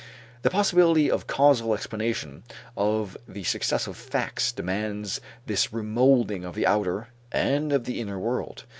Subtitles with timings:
[0.41, 2.41] The possibility of causal explanation
[2.75, 8.65] of the successive facts demands this remolding of the outer and of the inner world.